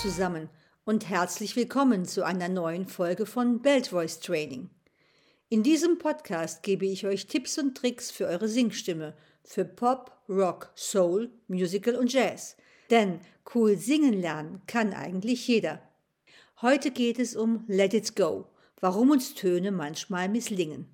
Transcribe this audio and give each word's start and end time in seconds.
Zusammen 0.00 0.48
und 0.86 1.10
herzlich 1.10 1.56
willkommen 1.56 2.06
zu 2.06 2.24
einer 2.24 2.48
neuen 2.48 2.86
Folge 2.86 3.26
von 3.26 3.60
Belt 3.60 3.88
Voice 3.88 4.18
Training. 4.18 4.70
In 5.50 5.62
diesem 5.62 5.98
Podcast 5.98 6.62
gebe 6.62 6.86
ich 6.86 7.04
euch 7.04 7.26
Tipps 7.26 7.58
und 7.58 7.76
Tricks 7.76 8.10
für 8.10 8.24
eure 8.24 8.48
Singstimme, 8.48 9.14
für 9.44 9.66
Pop, 9.66 10.16
Rock, 10.26 10.72
Soul, 10.74 11.30
Musical 11.48 11.96
und 11.96 12.10
Jazz. 12.10 12.56
Denn 12.88 13.20
cool 13.54 13.76
singen 13.76 14.14
lernen 14.14 14.62
kann 14.66 14.94
eigentlich 14.94 15.46
jeder. 15.46 15.82
Heute 16.62 16.92
geht 16.92 17.18
es 17.18 17.36
um 17.36 17.64
Let 17.66 17.92
It 17.92 18.16
Go, 18.16 18.46
warum 18.80 19.10
uns 19.10 19.34
Töne 19.34 19.70
manchmal 19.70 20.30
misslingen. 20.30 20.86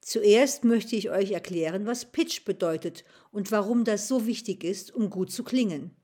Zuerst 0.00 0.64
möchte 0.64 0.96
ich 0.96 1.10
euch 1.10 1.32
erklären, 1.32 1.84
was 1.84 2.06
Pitch 2.06 2.46
bedeutet 2.46 3.04
und 3.30 3.52
warum 3.52 3.84
das 3.84 4.08
so 4.08 4.26
wichtig 4.26 4.64
ist, 4.64 4.90
um 4.94 5.10
gut 5.10 5.30
zu 5.30 5.44
klingen. 5.44 5.94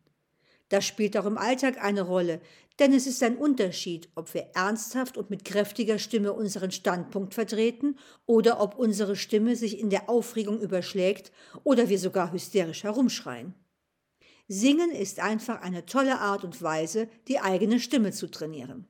Das 0.69 0.85
spielt 0.85 1.17
auch 1.17 1.25
im 1.25 1.39
Alltag 1.39 1.83
eine 1.83 2.03
Rolle, 2.03 2.41
denn 2.79 2.93
es 2.93 3.07
ist 3.07 3.23
ein 3.23 3.37
Unterschied, 3.37 4.09
ob 4.15 4.33
wir 4.35 4.51
ernsthaft 4.55 5.17
und 5.17 5.31
mit 5.31 5.45
kräftiger 5.45 5.99
Stimme 5.99 6.33
unseren 6.33 6.71
Standpunkt 6.71 7.35
vertreten 7.35 7.97
oder 8.27 8.61
ob 8.61 8.79
unsere 8.79 9.17
Stimme 9.17 9.57
sich 9.57 9.81
in 9.81 9.91
der 9.91 10.09
Aufregung 10.09 10.61
überschlägt 10.61 11.33
oder 11.65 11.89
wir 11.89 11.99
sogar 11.99 12.33
hysterisch 12.33 12.85
herumschreien. 12.85 13.55
Singen 14.47 14.91
ist 14.91 15.21
einfach 15.21 15.61
eine 15.61 15.87
tolle 15.87 16.21
Art 16.21 16.45
und 16.45 16.63
Weise, 16.63 17.09
die 17.27 17.41
eigene 17.41 17.81
Stimme 17.81 18.13
zu 18.13 18.31
trainieren. 18.31 18.87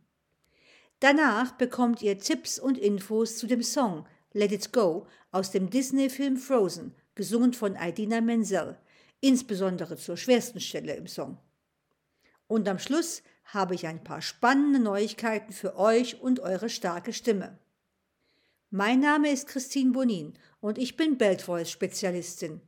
Danach 1.01 1.53
bekommt 1.53 2.03
ihr 2.03 2.19
Tipps 2.19 2.59
und 2.59 2.77
Infos 2.77 3.39
zu 3.39 3.47
dem 3.47 3.63
Song 3.63 4.07
Let 4.33 4.53
It 4.53 4.73
Go 4.73 5.07
aus 5.33 5.51
dem 5.51 5.71
Disney-Film 5.71 6.37
Frozen, 6.37 6.95
gesungen 7.15 7.55
von 7.55 7.77
Idina 7.77 8.21
Menzel, 8.21 8.79
insbesondere 9.21 9.97
zur 9.97 10.17
schwersten 10.17 10.61
Stelle 10.61 10.95
im 10.95 11.07
Song. 11.07 11.39
Und 12.49 12.67
am 12.69 12.79
Schluss 12.79 13.23
habe 13.45 13.75
ich 13.75 13.87
ein 13.87 14.03
paar 14.03 14.21
spannende 14.21 14.81
Neuigkeiten 14.81 15.53
für 15.53 15.77
euch 15.77 16.21
und 16.21 16.41
eure 16.41 16.69
starke 16.69 17.13
Stimme. 17.13 17.59
Mein 18.71 19.01
Name 19.01 19.31
ist 19.31 19.47
Christine 19.47 19.93
Bonin 19.93 20.35
und 20.61 20.77
ich 20.77 20.97
bin 20.97 21.17
Belt 21.17 21.43
Voice 21.43 21.71
Spezialistin. 21.71 22.61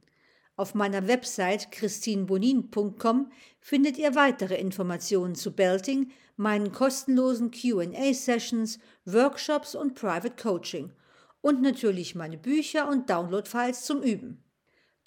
Auf 0.56 0.75
meiner 0.75 1.09
Website 1.09 1.72
christinebonin.com 1.72 3.33
findet 3.61 3.98
ihr 3.98 4.14
weitere 4.14 4.56
Informationen 4.56 5.34
zu 5.34 5.53
Belting, 5.53 6.11
meinen 6.37 6.72
kostenlosen 6.72 7.50
QA-Sessions, 7.50 8.78
Workshops 9.06 9.75
und 9.75 9.94
Private 9.94 10.37
Coaching 10.37 10.92
und 11.41 11.62
natürlich 11.62 12.15
meine 12.15 12.39
Bücher 12.39 12.89
und 12.89 13.09
Download-Files 13.09 13.84
zum 13.84 14.03
Üben. 14.03 14.44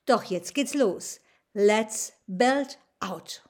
Doch 0.05 0.23
jetzt 0.23 0.55
geht's 0.55 0.73
los. 0.73 1.19
Let's 1.53 2.13
belt 2.27 2.79
out! 2.99 3.43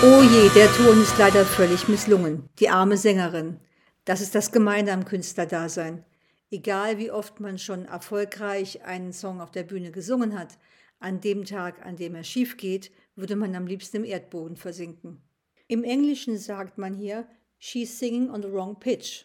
Oh 0.00 0.22
je, 0.22 0.48
der 0.54 0.72
Ton 0.74 1.02
ist 1.02 1.18
leider 1.18 1.44
völlig 1.44 1.88
misslungen. 1.88 2.48
Die 2.60 2.68
arme 2.68 2.96
Sängerin. 2.96 3.58
Das 4.04 4.20
ist 4.20 4.32
das 4.32 4.52
Gemeine 4.52 4.92
am 4.92 5.04
Künstlerdasein. 5.04 6.04
Egal 6.52 6.98
wie 6.98 7.10
oft 7.10 7.40
man 7.40 7.58
schon 7.58 7.84
erfolgreich 7.84 8.84
einen 8.84 9.12
Song 9.12 9.40
auf 9.40 9.50
der 9.50 9.64
Bühne 9.64 9.90
gesungen 9.90 10.38
hat, 10.38 10.56
an 11.00 11.20
dem 11.20 11.44
Tag, 11.44 11.84
an 11.84 11.96
dem 11.96 12.14
er 12.14 12.22
schief 12.22 12.56
geht, 12.56 12.92
würde 13.16 13.34
man 13.34 13.56
am 13.56 13.66
liebsten 13.66 13.96
im 13.96 14.04
Erdboden 14.04 14.56
versinken. 14.56 15.20
Im 15.66 15.82
Englischen 15.82 16.38
sagt 16.38 16.78
man 16.78 16.94
hier, 16.94 17.26
she's 17.58 17.98
singing 17.98 18.30
on 18.30 18.40
the 18.40 18.52
wrong 18.52 18.78
pitch. 18.78 19.24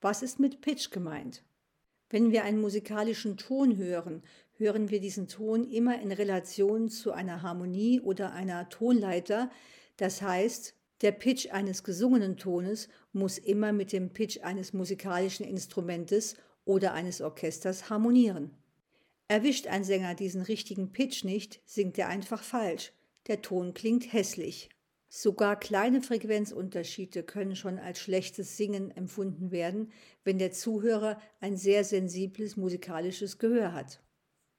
Was 0.00 0.22
ist 0.22 0.40
mit 0.40 0.62
Pitch 0.62 0.90
gemeint? 0.90 1.44
Wenn 2.08 2.32
wir 2.32 2.42
einen 2.42 2.62
musikalischen 2.62 3.36
Ton 3.36 3.76
hören, 3.76 4.22
hören 4.56 4.88
wir 4.88 5.00
diesen 5.00 5.28
Ton 5.28 5.70
immer 5.70 6.00
in 6.00 6.10
Relation 6.10 6.88
zu 6.88 7.12
einer 7.12 7.42
Harmonie 7.42 8.00
oder 8.00 8.32
einer 8.32 8.70
Tonleiter, 8.70 9.50
das 9.96 10.22
heißt, 10.22 10.74
der 11.02 11.12
Pitch 11.12 11.52
eines 11.52 11.84
gesungenen 11.84 12.36
Tones 12.36 12.88
muss 13.12 13.38
immer 13.38 13.72
mit 13.72 13.92
dem 13.92 14.12
Pitch 14.12 14.40
eines 14.42 14.72
musikalischen 14.72 15.44
Instrumentes 15.44 16.36
oder 16.64 16.94
eines 16.94 17.20
Orchesters 17.20 17.90
harmonieren. 17.90 18.50
Erwischt 19.28 19.66
ein 19.66 19.84
Sänger 19.84 20.14
diesen 20.14 20.42
richtigen 20.42 20.92
Pitch 20.92 21.24
nicht, 21.24 21.60
singt 21.66 21.98
er 21.98 22.08
einfach 22.08 22.42
falsch. 22.42 22.92
Der 23.26 23.42
Ton 23.42 23.74
klingt 23.74 24.12
hässlich. 24.12 24.70
Sogar 25.08 25.58
kleine 25.58 26.02
Frequenzunterschiede 26.02 27.22
können 27.22 27.56
schon 27.56 27.78
als 27.78 28.00
schlechtes 28.00 28.56
Singen 28.56 28.90
empfunden 28.90 29.50
werden, 29.50 29.92
wenn 30.24 30.38
der 30.38 30.52
Zuhörer 30.52 31.20
ein 31.40 31.56
sehr 31.56 31.84
sensibles 31.84 32.56
musikalisches 32.56 33.38
Gehör 33.38 33.72
hat. 33.72 34.00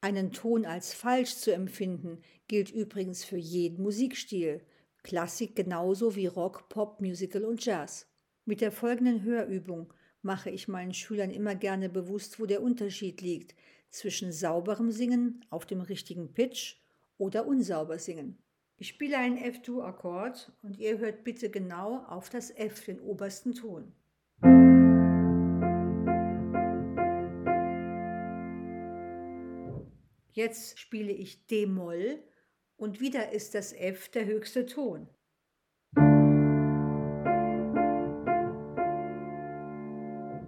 Einen 0.01 0.31
Ton 0.31 0.65
als 0.65 0.93
falsch 0.93 1.35
zu 1.35 1.53
empfinden 1.53 2.21
gilt 2.47 2.71
übrigens 2.71 3.23
für 3.23 3.37
jeden 3.37 3.83
Musikstil. 3.83 4.61
Klassik 5.07 5.55
genauso 5.55 6.17
wie 6.17 6.27
Rock, 6.27 6.67
Pop, 6.67 6.99
Musical 6.99 7.45
und 7.45 7.63
Jazz. 7.63 8.11
Mit 8.43 8.59
der 8.59 8.73
folgenden 8.73 9.23
Hörübung 9.23 9.93
mache 10.21 10.49
ich 10.49 10.67
meinen 10.67 10.93
Schülern 10.93 11.31
immer 11.31 11.55
gerne 11.55 11.87
bewusst, 11.87 12.41
wo 12.41 12.45
der 12.45 12.61
Unterschied 12.61 13.21
liegt 13.21 13.55
zwischen 13.89 14.33
sauberem 14.33 14.91
Singen 14.91 15.45
auf 15.49 15.65
dem 15.65 15.79
richtigen 15.79 16.33
Pitch 16.33 16.75
oder 17.17 17.47
unsauber 17.47 17.99
singen. 17.99 18.37
Ich 18.75 18.89
spiele 18.89 19.17
einen 19.17 19.37
F-Dur-Akkord 19.37 20.51
und 20.61 20.77
ihr 20.77 20.97
hört 20.97 21.23
bitte 21.23 21.49
genau 21.49 22.03
auf 22.09 22.29
das 22.29 22.51
F, 22.51 22.83
den 22.83 22.99
obersten 22.99 23.53
Ton. 23.53 23.93
Jetzt 30.33 30.77
spiele 30.77 31.13
ich 31.13 31.47
D-Moll 31.47 32.21
und 32.77 33.01
wieder 33.01 33.31
ist 33.31 33.55
das 33.55 33.73
F 33.73 34.09
der 34.09 34.25
höchste 34.25 34.65
Ton. 34.65 35.09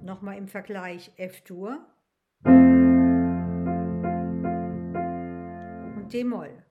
Nochmal 0.04 0.38
im 0.38 0.48
Vergleich 0.48 1.12
F-Dur 1.18 1.86
und 5.96 6.14
D-Moll. 6.14 6.64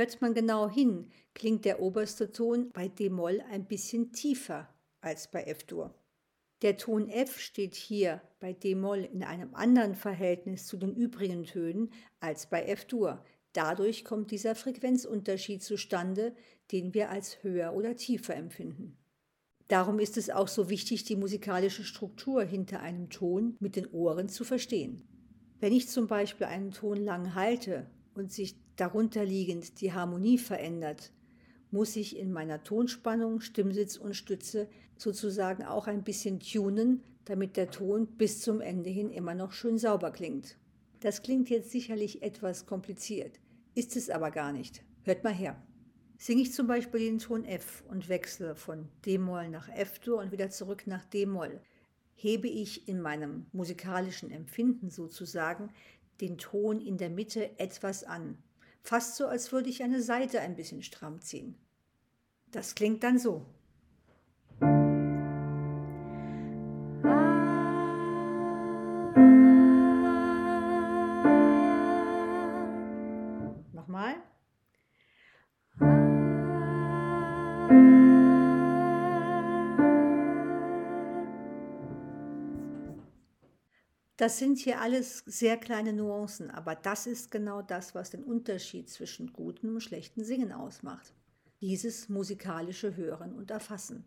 Hört 0.00 0.22
man 0.22 0.32
genau 0.32 0.66
hin, 0.66 1.10
klingt 1.34 1.66
der 1.66 1.82
oberste 1.82 2.32
Ton 2.32 2.70
bei 2.72 2.88
d-Moll 2.88 3.42
ein 3.50 3.66
bisschen 3.66 4.12
tiefer 4.12 4.66
als 5.02 5.30
bei 5.30 5.42
F-Dur. 5.42 5.94
Der 6.62 6.78
Ton 6.78 7.10
F 7.10 7.38
steht 7.38 7.74
hier 7.74 8.22
bei 8.38 8.54
d-Moll 8.54 9.00
in 9.00 9.22
einem 9.22 9.54
anderen 9.54 9.94
Verhältnis 9.94 10.66
zu 10.66 10.78
den 10.78 10.96
übrigen 10.96 11.44
Tönen 11.44 11.90
als 12.18 12.48
bei 12.48 12.62
F-Dur. 12.62 13.22
Dadurch 13.52 14.02
kommt 14.06 14.30
dieser 14.30 14.54
Frequenzunterschied 14.54 15.62
zustande, 15.62 16.34
den 16.72 16.94
wir 16.94 17.10
als 17.10 17.42
höher 17.42 17.74
oder 17.74 17.94
tiefer 17.94 18.34
empfinden. 18.34 18.96
Darum 19.68 19.98
ist 19.98 20.16
es 20.16 20.30
auch 20.30 20.48
so 20.48 20.70
wichtig, 20.70 21.04
die 21.04 21.16
musikalische 21.16 21.84
Struktur 21.84 22.42
hinter 22.42 22.80
einem 22.80 23.10
Ton 23.10 23.54
mit 23.60 23.76
den 23.76 23.86
Ohren 23.88 24.30
zu 24.30 24.44
verstehen. 24.44 25.06
Wenn 25.58 25.74
ich 25.74 25.90
zum 25.90 26.06
Beispiel 26.06 26.46
einen 26.46 26.70
Ton 26.70 26.96
lang 26.96 27.34
halte 27.34 27.90
und 28.14 28.32
sich 28.32 28.56
darunter 28.76 29.24
liegend 29.24 29.80
die 29.80 29.92
Harmonie 29.92 30.38
verändert, 30.38 31.12
muss 31.70 31.96
ich 31.96 32.16
in 32.16 32.32
meiner 32.32 32.62
Tonspannung, 32.64 33.40
Stimmsitz 33.40 33.96
und 33.96 34.14
Stütze 34.14 34.68
sozusagen 34.96 35.64
auch 35.64 35.86
ein 35.86 36.02
bisschen 36.02 36.40
tunen, 36.40 37.02
damit 37.24 37.56
der 37.56 37.70
Ton 37.70 38.06
bis 38.06 38.40
zum 38.40 38.60
Ende 38.60 38.90
hin 38.90 39.10
immer 39.10 39.34
noch 39.34 39.52
schön 39.52 39.78
sauber 39.78 40.10
klingt. 40.10 40.58
Das 41.00 41.22
klingt 41.22 41.48
jetzt 41.48 41.70
sicherlich 41.70 42.22
etwas 42.22 42.66
kompliziert, 42.66 43.38
ist 43.74 43.96
es 43.96 44.10
aber 44.10 44.30
gar 44.30 44.52
nicht. 44.52 44.82
Hört 45.04 45.24
mal 45.24 45.32
her. 45.32 45.62
Singe 46.18 46.42
ich 46.42 46.52
zum 46.52 46.66
Beispiel 46.66 47.00
den 47.00 47.18
Ton 47.18 47.46
F 47.46 47.82
und 47.88 48.10
wechsle 48.10 48.54
von 48.54 48.88
D-Moll 49.06 49.48
nach 49.48 49.70
F-Dur 49.70 50.18
und 50.18 50.32
wieder 50.32 50.50
zurück 50.50 50.86
nach 50.86 51.06
D-Moll, 51.06 51.62
hebe 52.14 52.48
ich 52.48 52.86
in 52.86 53.00
meinem 53.00 53.46
musikalischen 53.52 54.30
Empfinden 54.30 54.90
sozusagen 54.90 55.70
den 56.20 56.38
Ton 56.38 56.80
in 56.80 56.98
der 56.98 57.10
Mitte 57.10 57.58
etwas 57.58 58.04
an, 58.04 58.38
fast 58.82 59.16
so, 59.16 59.26
als 59.26 59.52
würde 59.52 59.70
ich 59.70 59.82
eine 59.82 60.02
Seite 60.02 60.40
ein 60.40 60.56
bisschen 60.56 60.82
stramm 60.82 61.20
ziehen. 61.20 61.56
Das 62.50 62.74
klingt 62.74 63.02
dann 63.02 63.18
so. 63.18 63.46
Das 84.20 84.36
sind 84.36 84.58
hier 84.58 84.82
alles 84.82 85.22
sehr 85.24 85.56
kleine 85.56 85.94
Nuancen, 85.94 86.50
aber 86.50 86.74
das 86.74 87.06
ist 87.06 87.30
genau 87.30 87.62
das, 87.62 87.94
was 87.94 88.10
den 88.10 88.22
Unterschied 88.22 88.90
zwischen 88.90 89.32
gutem 89.32 89.76
und 89.76 89.80
schlechtem 89.80 90.24
Singen 90.24 90.52
ausmacht. 90.52 91.14
Dieses 91.62 92.10
musikalische 92.10 92.96
Hören 92.96 93.32
und 93.32 93.50
Erfassen. 93.50 94.04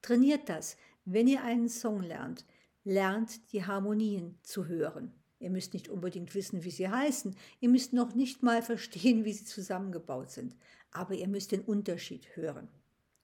Trainiert 0.00 0.48
das, 0.48 0.78
wenn 1.04 1.28
ihr 1.28 1.44
einen 1.44 1.68
Song 1.68 2.00
lernt, 2.00 2.46
lernt 2.84 3.52
die 3.52 3.62
Harmonien 3.62 4.38
zu 4.42 4.66
hören. 4.66 5.12
Ihr 5.40 5.50
müsst 5.50 5.74
nicht 5.74 5.90
unbedingt 5.90 6.34
wissen, 6.34 6.64
wie 6.64 6.70
sie 6.70 6.88
heißen, 6.88 7.36
ihr 7.60 7.68
müsst 7.68 7.92
noch 7.92 8.14
nicht 8.14 8.42
mal 8.42 8.62
verstehen, 8.62 9.26
wie 9.26 9.34
sie 9.34 9.44
zusammengebaut 9.44 10.30
sind, 10.30 10.56
aber 10.90 11.12
ihr 11.12 11.28
müsst 11.28 11.52
den 11.52 11.60
Unterschied 11.60 12.34
hören. 12.34 12.70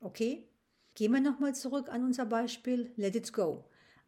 Okay? 0.00 0.46
Gehen 0.94 1.12
wir 1.12 1.20
nochmal 1.22 1.54
zurück 1.54 1.88
an 1.88 2.04
unser 2.04 2.26
Beispiel 2.26 2.92
Let 2.96 3.16
It 3.16 3.32
Go. 3.32 3.64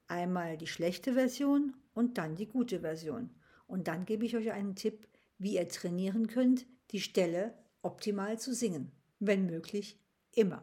Einmal 0.08 0.58
die 0.58 0.66
schlechte 0.66 1.14
Version 1.14 1.74
und 1.98 2.16
dann 2.16 2.36
die 2.36 2.46
gute 2.46 2.78
Version. 2.78 3.28
Und 3.66 3.88
dann 3.88 4.04
gebe 4.04 4.24
ich 4.24 4.36
euch 4.36 4.52
einen 4.52 4.76
Tipp, 4.76 5.08
wie 5.36 5.56
ihr 5.56 5.68
trainieren 5.68 6.28
könnt, 6.28 6.64
die 6.92 7.00
Stelle 7.00 7.54
optimal 7.82 8.38
zu 8.38 8.54
singen. 8.54 8.92
Wenn 9.18 9.46
möglich, 9.46 9.98
immer. 10.32 10.62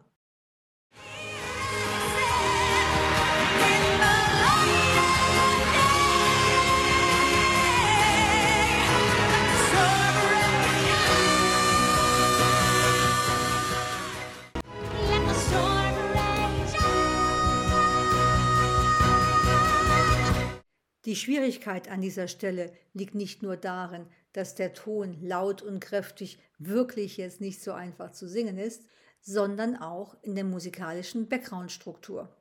Die 21.15 21.21
Schwierigkeit 21.21 21.89
an 21.89 22.01
dieser 22.01 22.27
Stelle 22.27 22.73
liegt 22.93 23.15
nicht 23.15 23.41
nur 23.41 23.55
darin, 23.55 24.05
dass 24.33 24.53
der 24.53 24.73
Ton 24.73 25.15
laut 25.21 25.61
und 25.61 25.79
kräftig 25.79 26.39
wirklich 26.59 27.15
jetzt 27.15 27.39
nicht 27.39 27.63
so 27.63 27.71
einfach 27.71 28.11
zu 28.11 28.27
singen 28.27 28.57
ist, 28.57 28.83
sondern 29.21 29.77
auch 29.77 30.17
in 30.23 30.35
der 30.35 30.43
musikalischen 30.43 31.29
Backgroundstruktur. 31.29 32.35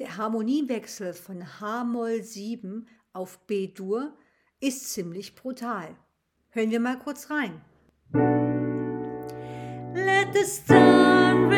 Der 0.00 0.16
Harmoniewechsel 0.16 1.12
von 1.12 1.60
H-Moll 1.60 2.24
7 2.24 2.88
auf 3.12 3.38
B-Dur 3.46 4.12
ist 4.58 4.92
ziemlich 4.92 5.36
brutal. 5.36 5.96
Hören 6.48 6.72
wir 6.72 6.80
mal 6.80 6.98
kurz 6.98 7.30
rein. 7.30 7.60
Let 9.94 10.34
the 10.34 10.42
sun 10.42 11.48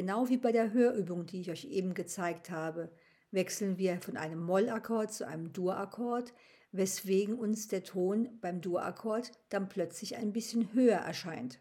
Genau 0.00 0.30
wie 0.30 0.38
bei 0.38 0.50
der 0.50 0.72
Hörübung, 0.72 1.26
die 1.26 1.42
ich 1.42 1.50
euch 1.50 1.66
eben 1.66 1.92
gezeigt 1.92 2.48
habe, 2.48 2.90
wechseln 3.32 3.76
wir 3.76 4.00
von 4.00 4.16
einem 4.16 4.42
Mollakkord 4.42 5.12
zu 5.12 5.26
einem 5.26 5.52
Dur-Akkord, 5.52 6.32
weswegen 6.72 7.34
uns 7.34 7.68
der 7.68 7.84
Ton 7.84 8.30
beim 8.40 8.62
Dur-Akkord 8.62 9.30
dann 9.50 9.68
plötzlich 9.68 10.16
ein 10.16 10.32
bisschen 10.32 10.72
höher 10.72 10.96
erscheint. 10.96 11.58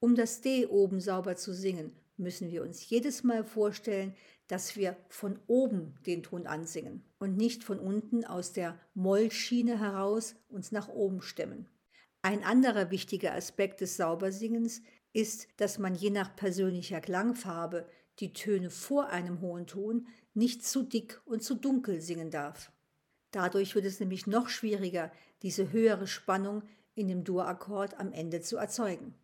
Um 0.00 0.14
das 0.14 0.40
D 0.40 0.64
oben 0.64 1.00
sauber 1.00 1.36
zu 1.36 1.52
singen, 1.52 1.92
müssen 2.16 2.50
wir 2.50 2.62
uns 2.62 2.88
jedes 2.88 3.24
Mal 3.24 3.44
vorstellen, 3.44 4.14
dass 4.46 4.74
wir 4.74 4.96
von 5.10 5.38
oben 5.46 5.94
den 6.06 6.22
Ton 6.22 6.46
ansingen 6.46 7.04
und 7.18 7.36
nicht 7.36 7.62
von 7.62 7.78
unten 7.78 8.24
aus 8.24 8.54
der 8.54 8.80
Mollschiene 8.94 9.78
heraus 9.78 10.34
uns 10.48 10.72
nach 10.72 10.88
oben 10.88 11.20
stemmen. 11.20 11.68
Ein 12.22 12.42
anderer 12.42 12.90
wichtiger 12.90 13.34
Aspekt 13.34 13.82
des 13.82 13.98
Saubersingens 13.98 14.80
ist, 15.12 15.48
dass 15.56 15.78
man 15.78 15.94
je 15.94 16.10
nach 16.10 16.34
persönlicher 16.34 17.00
Klangfarbe 17.00 17.86
die 18.18 18.32
Töne 18.32 18.70
vor 18.70 19.08
einem 19.08 19.40
hohen 19.40 19.66
Ton 19.66 20.06
nicht 20.34 20.64
zu 20.64 20.82
dick 20.82 21.20
und 21.24 21.42
zu 21.42 21.54
dunkel 21.54 22.00
singen 22.00 22.30
darf. 22.30 22.72
Dadurch 23.30 23.74
wird 23.74 23.84
es 23.84 24.00
nämlich 24.00 24.26
noch 24.26 24.48
schwieriger, 24.48 25.10
diese 25.42 25.72
höhere 25.72 26.06
Spannung 26.06 26.62
in 26.94 27.08
dem 27.08 27.24
Dur-Akkord 27.24 27.98
am 27.98 28.12
Ende 28.12 28.40
zu 28.42 28.56
erzeugen. 28.56 29.14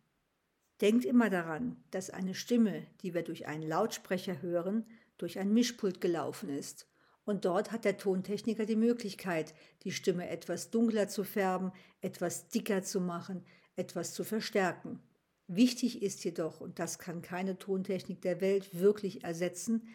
Denkt 0.81 1.05
immer 1.05 1.29
daran, 1.29 1.83
dass 1.91 2.09
eine 2.09 2.33
Stimme, 2.33 2.85
die 3.01 3.13
wir 3.13 3.21
durch 3.21 3.47
einen 3.47 3.67
Lautsprecher 3.67 4.41
hören, 4.41 4.85
durch 5.17 5.37
ein 5.37 5.53
Mischpult 5.53 6.01
gelaufen 6.01 6.49
ist. 6.49 6.87
Und 7.25 7.45
dort 7.45 7.71
hat 7.71 7.85
der 7.85 7.97
Tontechniker 7.97 8.65
die 8.65 8.77
Möglichkeit, 8.77 9.53
die 9.83 9.91
Stimme 9.91 10.29
etwas 10.29 10.71
dunkler 10.71 11.07
zu 11.07 11.23
färben, 11.23 11.71
etwas 12.01 12.47
dicker 12.47 12.81
zu 12.81 13.01
machen, 13.01 13.45
etwas 13.75 14.13
zu 14.13 14.23
verstärken. 14.23 14.99
Wichtig 15.51 16.03
ist 16.03 16.23
jedoch, 16.23 16.61
und 16.61 16.77
das 16.77 16.99
kann 16.99 17.23
keine 17.23 17.57
Tontechnik 17.57 18.21
der 18.21 18.39
Welt 18.39 18.79
wirklich 18.79 19.23
ersetzen, 19.23 19.87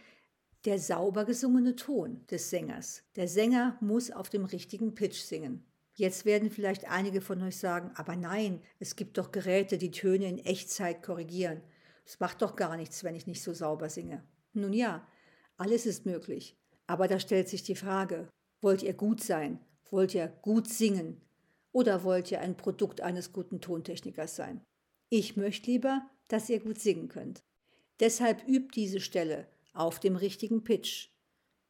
der 0.65 0.81
sauber 0.81 1.25
gesungene 1.25 1.77
Ton 1.77 2.27
des 2.29 2.51
Sängers. 2.51 3.05
Der 3.15 3.29
Sänger 3.29 3.79
muss 3.81 4.11
auf 4.11 4.29
dem 4.29 4.47
richtigen 4.47 4.97
Pitch 4.97 5.21
singen. 5.21 5.65
Jetzt 5.95 6.25
werden 6.25 6.51
vielleicht 6.51 6.91
einige 6.91 7.21
von 7.21 7.41
euch 7.41 7.57
sagen, 7.57 7.93
aber 7.95 8.17
nein, 8.17 8.63
es 8.81 8.97
gibt 8.97 9.17
doch 9.17 9.31
Geräte, 9.31 9.79
die 9.79 9.93
Töne 9.93 10.29
in 10.29 10.39
Echtzeit 10.39 11.05
korrigieren. 11.05 11.61
Es 12.05 12.19
macht 12.19 12.43
doch 12.43 12.57
gar 12.57 12.77
nichts, 12.77 13.05
wenn 13.05 13.15
ich 13.15 13.29
nicht 13.29 13.41
so 13.41 13.53
sauber 13.53 13.89
singe. 13.89 14.25
Nun 14.55 14.73
ja, 14.73 15.07
alles 15.57 15.87
ist 15.87 16.05
möglich. 16.05 16.59
Aber 16.89 17.07
da 17.07 17.21
stellt 17.21 17.49
sich 17.49 17.63
die 17.63 17.77
Frage, 17.77 18.29
wollt 18.61 18.83
ihr 18.83 18.95
gut 18.95 19.23
sein? 19.23 19.61
Wollt 19.89 20.15
ihr 20.17 20.27
gut 20.27 20.69
singen? 20.69 21.21
Oder 21.71 22.03
wollt 22.03 22.33
ihr 22.33 22.41
ein 22.41 22.57
Produkt 22.57 23.03
eines 23.03 23.33
guten 23.33 23.61
Tontechnikers 23.61 24.35
sein? 24.35 24.65
Ich 25.17 25.37
möchte 25.37 25.71
lieber, 25.71 26.03
dass 26.27 26.51
ihr 26.51 26.59
gut 26.59 26.81
singen 26.81 27.07
könnt. 27.07 27.45
Deshalb 28.01 28.49
übt 28.49 28.73
diese 28.75 28.99
Stelle 28.99 29.47
auf 29.73 30.01
dem 30.01 30.17
richtigen 30.17 30.65
Pitch. 30.65 31.11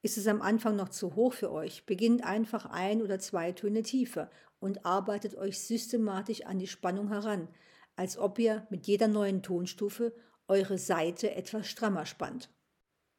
Ist 0.01 0.17
es 0.17 0.27
am 0.29 0.41
Anfang 0.41 0.77
noch 0.77 0.89
zu 0.89 1.15
hoch 1.15 1.35
für 1.35 1.53
euch, 1.53 1.85
beginnt 1.85 2.25
einfach 2.25 2.65
ein 2.65 3.03
oder 3.03 3.19
zwei 3.19 3.53
Töne 3.53 3.83
tiefer 3.83 4.31
und 4.61 4.87
arbeitet 4.87 5.37
euch 5.37 5.61
systematisch 5.61 6.47
an 6.47 6.59
die 6.59 6.67
Spannung 6.67 7.09
heran, 7.09 7.49
als 7.97 8.17
ob 8.17 8.39
ihr 8.39 8.67
mit 8.71 8.87
jeder 8.87 9.09
neuen 9.09 9.43
Tonstufe 9.43 10.15
eure 10.49 10.79
Seite 10.79 11.35
etwas 11.35 11.67
strammer 11.67 12.07
spannt. 12.07 12.49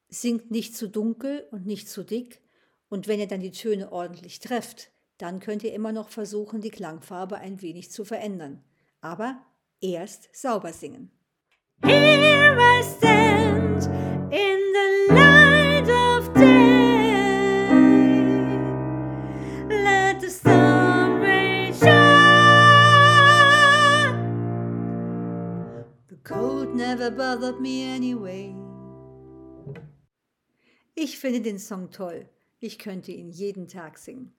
Singt 0.08 0.50
nicht 0.50 0.76
zu 0.76 0.88
dunkel 0.88 1.46
und 1.52 1.66
nicht 1.66 1.88
zu 1.88 2.02
dick, 2.02 2.42
und 2.88 3.06
wenn 3.06 3.20
ihr 3.20 3.28
dann 3.28 3.42
die 3.42 3.52
Töne 3.52 3.92
ordentlich 3.92 4.40
trefft, 4.40 4.90
dann 5.18 5.38
könnt 5.38 5.62
ihr 5.62 5.72
immer 5.72 5.92
noch 5.92 6.08
versuchen, 6.08 6.62
die 6.62 6.70
Klangfarbe 6.70 7.36
ein 7.36 7.62
wenig 7.62 7.92
zu 7.92 8.04
verändern. 8.04 8.64
Aber 9.00 9.40
erst 9.80 10.28
sauber 10.32 10.72
singen. 10.72 11.10
Here 11.84 12.56
I 12.58 12.82
stand 12.82 13.84
in 14.32 14.72
the 14.72 15.12
light 15.14 15.88
of 15.88 16.32
day. 16.34 17.26
Let 19.68 20.20
the 20.20 20.30
sun 20.30 21.20
rain 21.20 21.74
shine. 21.74 21.96
The 26.08 26.16
cold 26.24 26.74
never 26.74 27.10
bothered 27.10 27.60
me 27.60 27.84
anyway. 27.94 28.54
Ich 30.94 31.18
finde 31.18 31.42
den 31.42 31.58
Song 31.58 31.90
toll. 31.90 32.26
Ich 32.58 32.78
könnte 32.78 33.12
ihn 33.12 33.28
jeden 33.30 33.68
Tag 33.68 33.98
singen. 33.98 34.32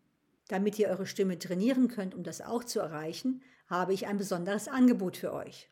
Damit 0.47 0.79
ihr 0.79 0.87
eure 0.87 1.05
Stimme 1.05 1.37
trainieren 1.37 1.87
könnt, 1.87 2.15
um 2.15 2.23
das 2.23 2.41
auch 2.41 2.63
zu 2.63 2.79
erreichen, 2.79 3.43
habe 3.67 3.93
ich 3.93 4.07
ein 4.07 4.17
besonderes 4.17 4.67
Angebot 4.67 5.17
für 5.17 5.33
euch. 5.33 5.69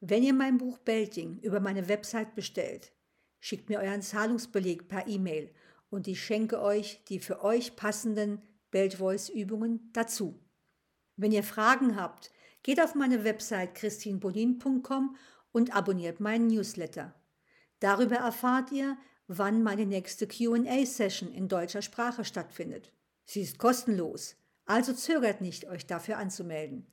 Wenn 0.00 0.22
ihr 0.22 0.34
mein 0.34 0.58
Buch 0.58 0.78
Belting 0.78 1.38
über 1.40 1.60
meine 1.60 1.88
Website 1.88 2.34
bestellt, 2.34 2.92
schickt 3.38 3.68
mir 3.68 3.80
euren 3.80 4.02
Zahlungsbeleg 4.02 4.88
per 4.88 5.06
E-Mail 5.06 5.52
und 5.90 6.08
ich 6.08 6.24
schenke 6.24 6.60
euch 6.60 7.04
die 7.08 7.18
für 7.18 7.42
euch 7.42 7.76
passenden 7.76 8.40
Belt 8.70 8.94
Voice 8.94 9.28
Übungen 9.28 9.90
dazu. 9.92 10.38
Wenn 11.16 11.32
ihr 11.32 11.42
Fragen 11.42 11.96
habt, 11.96 12.30
geht 12.62 12.80
auf 12.80 12.94
meine 12.94 13.24
Website 13.24 13.74
christinbolin.com 13.74 15.16
und 15.52 15.74
abonniert 15.74 16.20
meinen 16.20 16.46
Newsletter. 16.46 17.14
Darüber 17.80 18.16
erfahrt 18.16 18.72
ihr, 18.72 18.96
wann 19.26 19.62
meine 19.62 19.86
nächste 19.86 20.26
QA-Session 20.26 21.32
in 21.32 21.48
deutscher 21.48 21.82
Sprache 21.82 22.24
stattfindet. 22.24 22.92
Sie 23.24 23.42
ist 23.42 23.58
kostenlos, 23.58 24.36
also 24.70 24.92
zögert 24.92 25.40
nicht, 25.40 25.66
euch 25.66 25.86
dafür 25.86 26.16
anzumelden. 26.18 26.86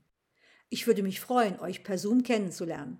Ich 0.69 0.87
würde 0.87 1.03
mich 1.03 1.19
freuen, 1.19 1.59
euch 1.59 1.83
per 1.83 1.99
Zoom 1.99 2.23
kennenzulernen. 2.23 2.97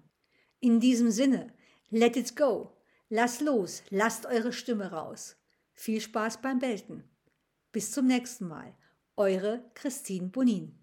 In 0.59 0.79
diesem 0.79 1.09
Sinne, 1.09 1.51
let 1.89 2.15
it 2.15 2.35
go. 2.35 2.77
Lasst 3.09 3.41
los, 3.41 3.81
lasst 3.89 4.27
eure 4.27 4.53
Stimme 4.53 4.91
raus. 4.91 5.35
Viel 5.73 5.99
Spaß 5.99 6.43
beim 6.43 6.59
Belten. 6.59 7.03
Bis 7.71 7.91
zum 7.91 8.05
nächsten 8.05 8.47
Mal. 8.47 8.75
Eure 9.15 9.63
Christine 9.73 10.27
Bonin. 10.27 10.77